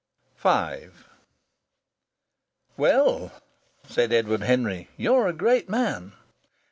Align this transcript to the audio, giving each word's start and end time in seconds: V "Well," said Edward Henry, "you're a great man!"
V 0.35 0.89
"Well," 2.75 3.31
said 3.87 4.11
Edward 4.11 4.41
Henry, 4.41 4.89
"you're 4.97 5.27
a 5.27 5.31
great 5.33 5.69
man!" 5.69 6.13